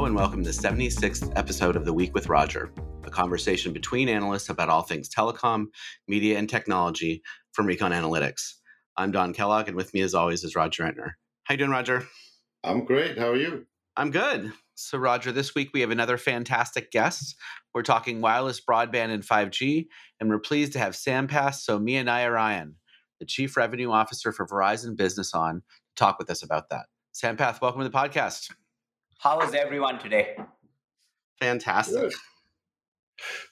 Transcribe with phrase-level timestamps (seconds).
[0.00, 2.72] Hello, and welcome to the 76th episode of The Week with Roger,
[3.04, 5.66] a conversation between analysts about all things telecom,
[6.08, 7.22] media, and technology
[7.52, 8.54] from Recon Analytics.
[8.96, 11.10] I'm Don Kellogg, and with me, as always, is Roger Entner.
[11.44, 12.06] How you doing, Roger?
[12.64, 13.18] I'm great.
[13.18, 13.66] How are you?
[13.94, 14.50] I'm good.
[14.74, 17.36] So, Roger, this week we have another fantastic guest.
[17.74, 19.84] We're talking wireless broadband and 5G,
[20.18, 22.72] and we're pleased to have Sampath Sowmyanarayan,
[23.18, 25.62] the Chief Revenue Officer for Verizon Business, on to
[25.94, 26.86] talk with us about that.
[27.14, 28.48] Sampath, welcome to the podcast.
[29.22, 30.34] How is everyone today?
[31.42, 31.94] Fantastic.
[31.94, 32.12] Good.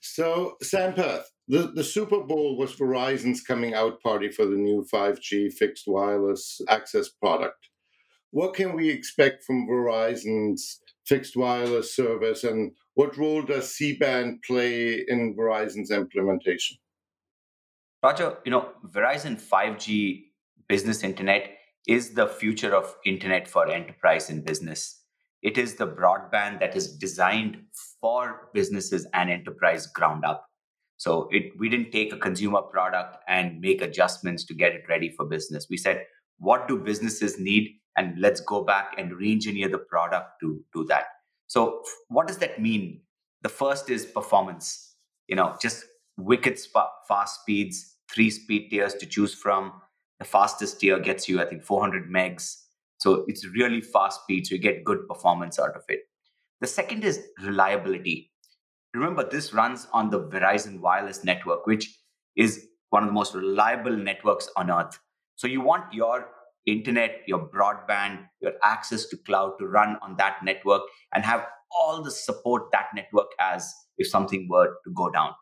[0.00, 5.52] So, Sampath, the, the Super Bowl was Verizon's coming out party for the new 5G
[5.52, 7.68] fixed wireless access product.
[8.30, 14.40] What can we expect from Verizon's fixed wireless service, and what role does C band
[14.46, 16.78] play in Verizon's implementation?
[18.02, 20.28] Roger, you know, Verizon 5G
[20.66, 25.02] business internet is the future of internet for enterprise and business.
[25.42, 27.62] It is the broadband that is designed
[28.00, 30.46] for businesses and enterprise ground up.
[30.96, 35.10] So it we didn't take a consumer product and make adjustments to get it ready
[35.10, 35.68] for business.
[35.70, 36.04] We said,
[36.38, 37.70] what do businesses need?
[37.96, 41.04] And let's go back and re-engineer the product to do that.
[41.46, 43.00] So what does that mean?
[43.42, 44.96] The first is performance.
[45.28, 45.84] You know, just
[46.16, 46.58] wicked
[47.08, 49.72] fast speeds, three speed tiers to choose from.
[50.18, 52.56] The fastest tier gets you, I think, 400 megs.
[52.98, 56.00] So it's really fast speed, so you get good performance out of it.
[56.60, 58.30] The second is reliability.
[58.94, 61.96] Remember, this runs on the Verizon wireless network, which
[62.36, 64.98] is one of the most reliable networks on earth.
[65.36, 66.28] So you want your
[66.66, 70.82] internet, your broadband, your access to cloud to run on that network
[71.14, 75.32] and have all the support that network has if something were to go down.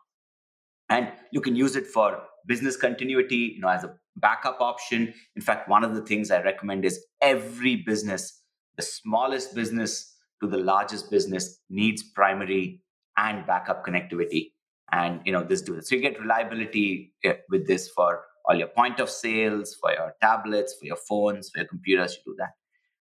[0.89, 5.13] And you can use it for business continuity, you know, as a backup option.
[5.35, 8.41] In fact, one of the things I recommend is every business,
[8.77, 12.81] the smallest business to the largest business needs primary
[13.17, 14.51] and backup connectivity.
[14.91, 15.81] And you know, this do.
[15.81, 20.13] So you get reliability eh, with this for all your point of sales, for your
[20.21, 22.51] tablets, for your phones, for your computers, you do that.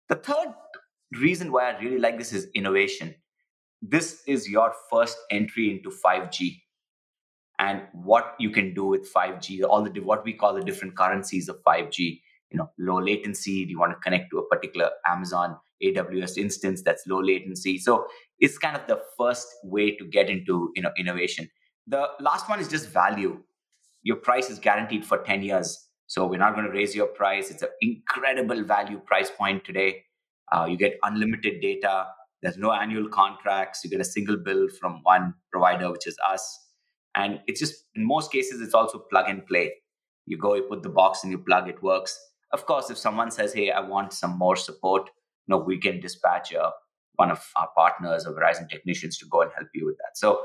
[0.09, 0.55] The third
[1.13, 3.15] reason why I really like this is innovation.
[3.81, 6.63] This is your first entry into 5G
[7.59, 11.49] and what you can do with 5G, all the what we call the different currencies
[11.49, 12.21] of 5G.
[12.51, 13.65] You know, low latency.
[13.65, 17.79] Do you want to connect to a particular Amazon AWS instance that's low latency?
[17.79, 18.07] So
[18.39, 21.49] it's kind of the first way to get into you know innovation.
[21.87, 23.43] The last one is just value.
[24.03, 25.87] Your price is guaranteed for 10 years.
[26.07, 27.51] So we're not going to raise your price.
[27.51, 30.05] It's an incredible value price point today.
[30.53, 32.07] Uh, you get unlimited data.
[32.43, 33.81] There's no annual contracts.
[33.83, 36.66] You get a single bill from one provider, which is us
[37.17, 39.73] and it's just, in most cases, it's also plug and play.
[40.27, 42.19] You go, you put the box and you plug, it works.
[42.53, 45.09] Of course, if someone says, hey, I want some more support,
[45.47, 46.71] you know, we can dispatch uh,
[47.15, 50.17] one of our partners or Verizon technicians to go and help you with that.
[50.17, 50.41] So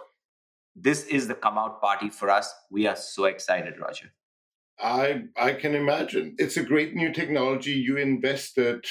[0.76, 2.54] this is the come out party for us.
[2.70, 4.14] We are so excited, Roger.
[4.80, 6.36] I I can imagine.
[6.38, 7.74] It's a great new technology.
[7.74, 8.86] You invested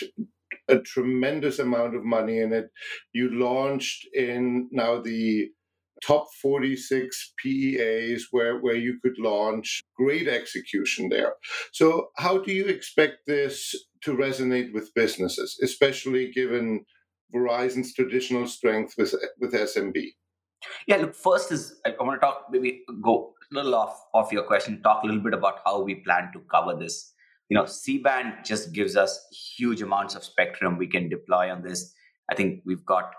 [0.69, 2.71] a tremendous amount of money in it.
[3.13, 5.51] You launched in now the
[6.05, 11.35] top 46 PEAs where, where you could launch great execution there.
[11.73, 16.85] So, how do you expect this to resonate with businesses, especially given
[17.35, 20.13] Verizon's traditional strength with, with SMB?
[20.87, 24.43] Yeah, look, first is I want to talk, maybe go a little off, off your
[24.43, 27.13] question, talk a little bit about how we plan to cover this.
[27.49, 31.63] You know, C band just gives us huge amounts of spectrum we can deploy on
[31.63, 31.93] this.
[32.31, 33.13] I think we've got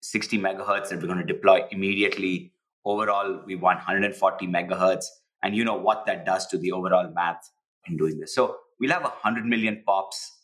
[0.00, 2.52] 60 megahertz that we're going to deploy immediately.
[2.84, 5.04] Overall, we want 140 megahertz.
[5.42, 7.50] And you know what that does to the overall math
[7.86, 8.34] in doing this.
[8.34, 10.38] So we'll have 100 million pops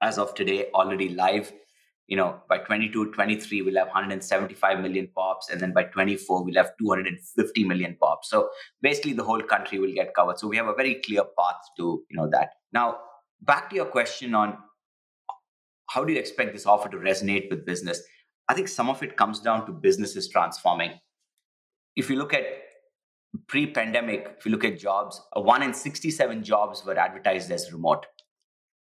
[0.00, 1.52] as of today already live.
[2.08, 5.50] You know, by 22, 23, we'll have 175 million pops.
[5.50, 8.30] And then by 24, we'll have 250 million pops.
[8.30, 8.48] So
[8.80, 10.38] basically, the whole country will get covered.
[10.38, 12.50] So we have a very clear path to, you know, that.
[12.72, 12.98] Now,
[13.42, 14.56] back to your question on
[15.88, 18.02] how do you expect this offer to resonate with business?
[18.48, 20.92] I think some of it comes down to businesses transforming.
[21.96, 22.44] If you look at
[23.48, 27.72] pre pandemic, if you look at jobs, uh, one in 67 jobs were advertised as
[27.72, 28.06] remote.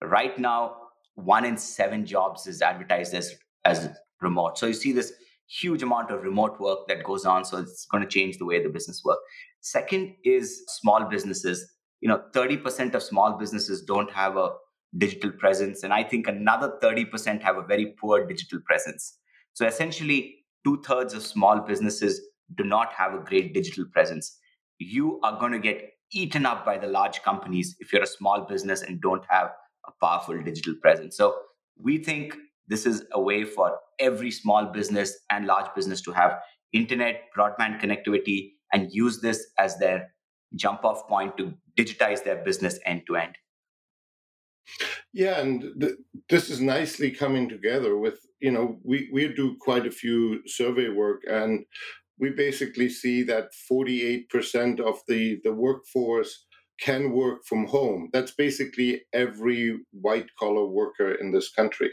[0.02, 0.76] Right now,
[1.14, 3.88] one in seven jobs is advertised as, as
[4.20, 4.58] remote.
[4.58, 5.12] So you see this
[5.48, 7.44] huge amount of remote work that goes on.
[7.44, 9.18] So it's going to change the way the business work.
[9.60, 11.70] Second is small businesses.
[12.00, 14.50] You know, 30% of small businesses don't have a
[14.96, 15.82] digital presence.
[15.82, 19.18] And I think another 30% have a very poor digital presence.
[19.54, 22.20] So essentially, two thirds of small businesses
[22.56, 24.38] do not have a great digital presence.
[24.78, 28.42] You are going to get eaten up by the large companies if you're a small
[28.42, 29.50] business and don't have
[29.86, 31.16] a powerful digital presence.
[31.16, 31.34] So
[31.76, 32.36] we think
[32.68, 36.38] this is a way for every small business and large business to have
[36.72, 40.12] internet, broadband connectivity, and use this as their
[40.54, 43.36] jump off point to digitize their business end to end.
[45.12, 45.96] Yeah, and th-
[46.28, 50.88] this is nicely coming together with, you know, we, we do quite a few survey
[50.88, 51.64] work and
[52.18, 56.46] we basically see that 48% of the, the workforce
[56.80, 58.10] can work from home.
[58.12, 61.90] That's basically every white collar worker in this country.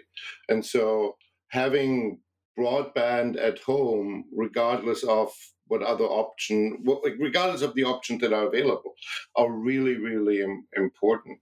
[0.47, 1.15] And so
[1.49, 2.19] having
[2.57, 5.31] broadband at home, regardless of
[5.67, 6.83] what other option,
[7.19, 8.93] regardless of the options that are available,
[9.35, 10.43] are really, really
[10.75, 11.39] important.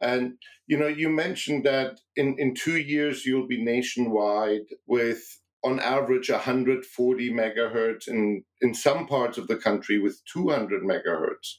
[0.00, 0.34] And
[0.66, 5.20] you know, you mentioned that in, in two years you'll be nationwide with
[5.62, 11.56] on average 140 megahertz in, in some parts of the country with 200 megahertz.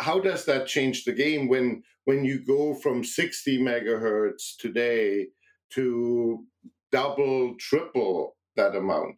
[0.00, 5.28] How does that change the game when when you go from 60 megahertz today
[5.74, 6.44] to
[6.90, 9.14] double, triple that amount?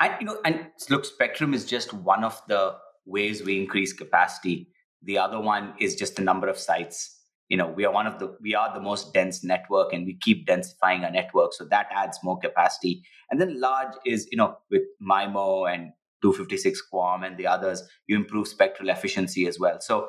[0.00, 2.76] And you know, and look, spectrum is just one of the
[3.06, 4.68] ways we increase capacity.
[5.02, 7.21] The other one is just the number of sites.
[7.52, 10.14] You know, we are one of the we are the most dense network, and we
[10.14, 13.02] keep densifying our network, so that adds more capacity.
[13.30, 18.16] And then large is you know with MIMO and 256 QAM and the others, you
[18.16, 19.80] improve spectral efficiency as well.
[19.80, 20.08] So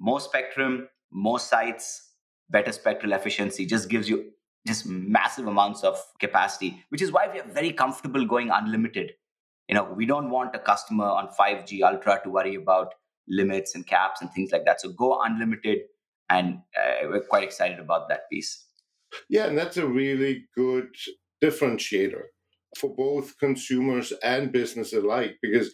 [0.00, 2.10] more spectrum, more sites,
[2.50, 4.32] better spectral efficiency just gives you
[4.66, 9.12] just massive amounts of capacity, which is why we are very comfortable going unlimited.
[9.68, 12.94] You know, we don't want a customer on 5G Ultra to worry about
[13.28, 14.80] limits and caps and things like that.
[14.80, 15.82] So go unlimited,
[16.32, 18.66] and uh, we're quite excited about that piece.
[19.28, 20.88] Yeah, and that's a really good
[21.42, 22.22] differentiator
[22.78, 25.72] for both consumers and business alike because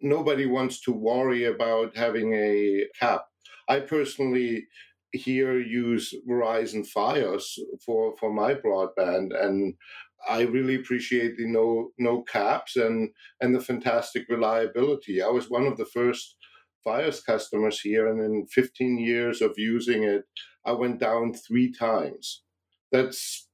[0.00, 3.26] nobody wants to worry about having a cap.
[3.68, 4.66] I personally
[5.12, 9.74] here use Verizon Fios for for my broadband, and
[10.28, 13.10] I really appreciate the no no caps and
[13.40, 15.22] and the fantastic reliability.
[15.22, 16.36] I was one of the first
[16.86, 20.24] Fios customers here, and in 15 years of using it,
[20.64, 22.42] I went down three times.
[22.92, 23.48] That's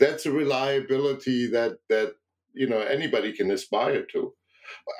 [0.00, 2.14] that's a reliability that that
[2.52, 4.32] you know anybody can aspire to.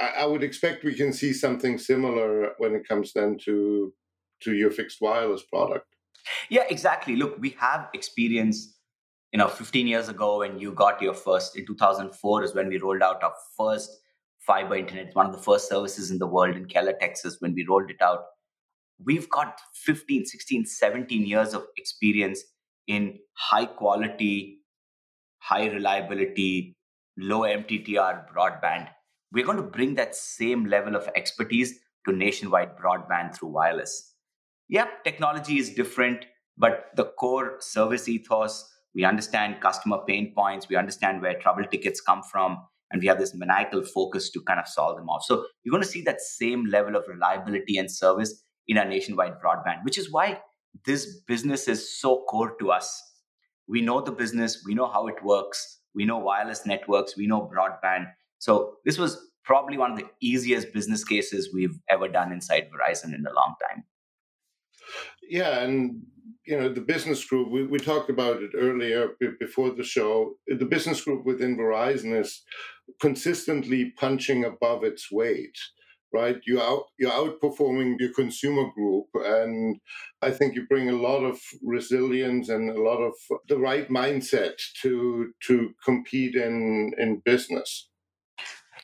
[0.01, 3.93] I, I would expect we can see something similar when it comes then to
[4.43, 5.87] to your fixed wireless product.
[6.49, 7.17] Yeah, exactly.
[7.17, 8.71] Look, we have experience.
[9.33, 12.79] You know, 15 years ago, when you got your first in 2004 is when we
[12.79, 13.99] rolled out our first
[14.47, 15.07] fiber internet.
[15.07, 17.37] It's one of the first services in the world in Keller, Texas.
[17.41, 18.25] When we rolled it out,
[19.05, 22.43] we've got 15, 16, 17 years of experience
[22.87, 24.61] in high quality,
[25.39, 26.77] high reliability,
[27.17, 28.89] low MTTR broadband.
[29.33, 34.15] We're going to bring that same level of expertise to nationwide broadband through wireless
[34.69, 36.25] yep, technology is different,
[36.57, 42.01] but the core service ethos, we understand customer pain points, we understand where trouble tickets
[42.01, 42.59] come from,
[42.95, 45.25] and we have this maniacal focus to kind of solve them off.
[45.25, 49.35] So you're going to see that same level of reliability and service in our nationwide
[49.45, 50.41] broadband, which is why
[50.87, 53.03] this business is so core to us.
[53.67, 57.51] We know the business, we know how it works, we know wireless networks, we know
[57.53, 58.13] broadband.
[58.39, 63.13] So this was probably one of the easiest business cases we've ever done inside Verizon
[63.13, 63.83] in a long time.
[65.29, 66.03] Yeah, and
[66.47, 67.51] you know the business group.
[67.51, 69.11] We, we talked about it earlier
[69.41, 70.35] before the show.
[70.47, 72.43] The business group within Verizon is
[73.01, 75.57] consistently punching above its weight.
[76.13, 79.81] Right, you out you're outperforming your consumer group, and
[80.23, 83.15] I think you bring a lot of resilience and a lot of
[83.49, 87.89] the right mindset to to compete in in business.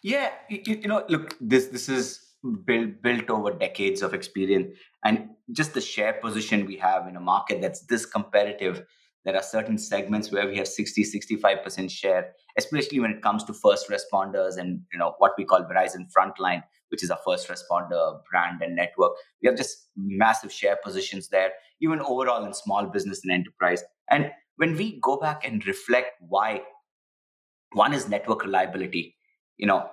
[0.02, 2.30] Yeah, you, you know, look, this this is
[2.64, 7.20] built built over decades of experience and just the share position we have in a
[7.20, 8.82] market that's this competitive
[9.24, 13.52] there are certain segments where we have 60 65% share especially when it comes to
[13.52, 18.20] first responders and you know what we call verizon frontline which is a first responder
[18.30, 23.22] brand and network we have just massive share positions there even overall in small business
[23.22, 26.60] and enterprise and when we go back and reflect why
[27.72, 29.16] one is network reliability
[29.56, 29.88] you know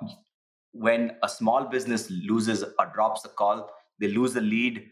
[0.79, 4.85] when a small business loses or drops a call, they lose a lead,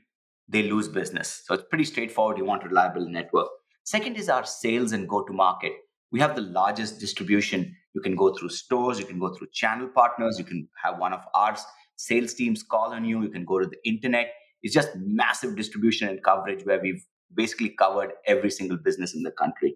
[0.48, 1.44] they lose business.
[1.46, 2.38] So it's pretty straightforward.
[2.38, 3.48] You want a reliable network.
[3.84, 5.74] Second is our sales and go to market.
[6.16, 7.76] We have the largest distribution.
[7.94, 11.12] You can go through stores, you can go through channel partners, you can have one
[11.12, 11.58] of our
[11.98, 14.32] sales teams call on you, you can go to the internet.
[14.64, 19.32] It's just massive distribution and coverage where we've basically covered every single business in the
[19.32, 19.76] country.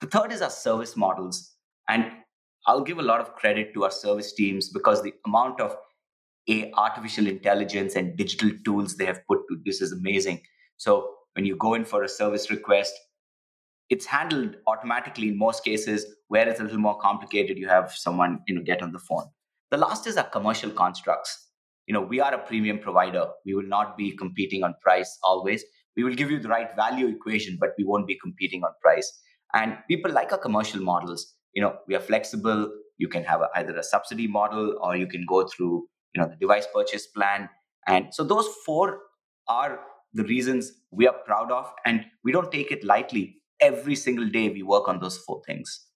[0.00, 1.52] The third is our service models.
[1.86, 2.10] And
[2.66, 5.76] I'll give a lot of credit to our service teams because the amount of
[6.48, 10.40] a artificial intelligence and digital tools they have put to this is amazing.
[10.78, 12.94] So when you go in for a service request,
[13.90, 16.06] it's handled automatically in most cases.
[16.28, 19.26] Where it's a little more complicated, you have someone you know get on the phone.
[19.70, 21.50] The last is our commercial constructs.
[21.86, 23.26] You know, we are a premium provider.
[23.44, 25.64] We will not be competing on price always.
[25.96, 29.20] We will give you the right value equation, but we won't be competing on price.
[29.52, 31.34] And people like our commercial models.
[31.52, 32.70] You know, we are flexible.
[32.98, 36.28] You can have a, either a subsidy model or you can go through, you know,
[36.28, 37.48] the device purchase plan.
[37.86, 39.00] And so those four
[39.46, 39.80] are
[40.14, 43.36] the reasons we are proud of, and we don't take it lightly.
[43.64, 45.86] Every single day, we work on those four things.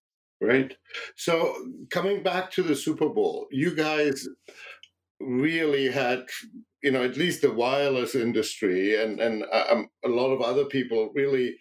[0.41, 0.73] Right.
[1.17, 1.55] So
[1.91, 4.27] coming back to the Super Bowl, you guys
[5.21, 6.25] really had
[6.83, 10.65] you know at least the wireless industry and and uh, um, a lot of other
[10.65, 11.57] people really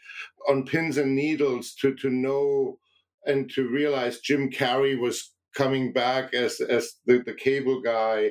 [0.48, 2.78] on pins and needles to to know
[3.26, 8.30] and to realize Jim Carrey was coming back as as the, the cable guy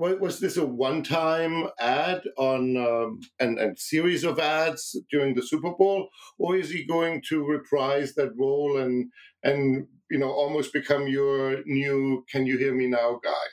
[0.00, 5.72] was this a one-time ad on um, and and series of ads during the Super
[5.72, 9.10] Bowl, or is he going to reprise that role and
[9.42, 13.46] and you know almost become your new "Can you hear me now" guy?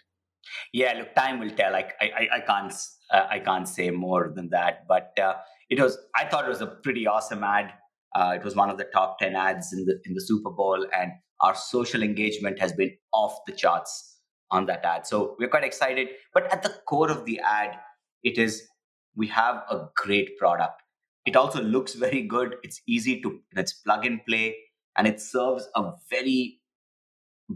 [0.73, 1.75] Yeah, look, time will tell.
[1.75, 2.73] I, I, I can't,
[3.11, 4.87] uh, I can't say more than that.
[4.87, 5.35] But uh,
[5.69, 7.73] it was, I thought it was a pretty awesome ad.
[8.15, 10.85] Uh, it was one of the top ten ads in the in the Super Bowl,
[10.97, 11.11] and
[11.41, 14.16] our social engagement has been off the charts
[14.51, 15.05] on that ad.
[15.07, 16.09] So we're quite excited.
[16.33, 17.77] But at the core of the ad,
[18.23, 18.67] it is
[19.15, 20.81] we have a great product.
[21.25, 22.55] It also looks very good.
[22.63, 24.55] It's easy to it's plug and play,
[24.97, 26.59] and it serves a very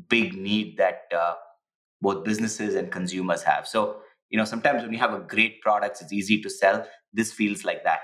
[0.10, 1.36] big need that uh,
[2.01, 3.67] both businesses and consumers have.
[3.67, 3.98] So,
[4.29, 6.86] you know, sometimes when you have a great product, it's easy to sell.
[7.13, 8.00] This feels like that.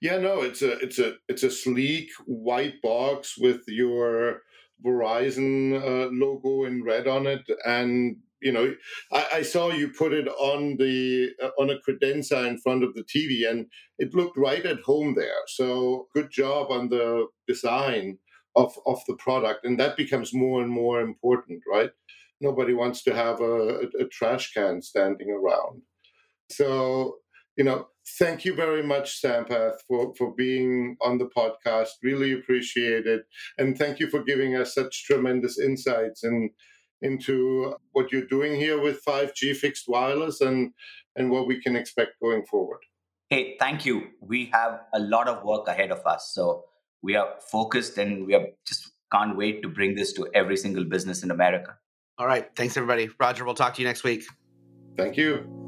[0.00, 4.42] Yeah, no, it's a it's a it's a sleek white box with your
[4.84, 8.74] Verizon uh, logo in red on it, and you know,
[9.12, 12.94] I, I, saw you put it on the uh, on a credenza in front of
[12.94, 13.66] the TV, and
[13.98, 15.40] it looked right at home there.
[15.46, 18.18] So good job on the design
[18.54, 21.90] of of the product, and that becomes more and more important, right?
[22.44, 25.82] nobody wants to have a, a, trash can standing around.
[26.50, 27.16] So,
[27.56, 31.88] you know, thank you very much, Sampath, for, for being on the podcast.
[32.02, 33.22] Really appreciate it.
[33.58, 36.50] And thank you for giving us such tremendous insights and
[37.02, 40.72] into what you're doing here with 5G fixed wireless and,
[41.16, 42.80] and what we can expect going forward.
[43.30, 44.08] Hey, thank you.
[44.20, 46.30] We have a lot of work ahead of us.
[46.32, 46.64] So
[47.02, 50.84] we are focused and we are just can't wait to bring this to every single
[50.84, 51.76] business in America.
[52.18, 52.48] All right.
[52.56, 53.10] Thanks, everybody.
[53.20, 54.24] Roger, we'll talk to you next week.
[54.96, 55.63] Thank you.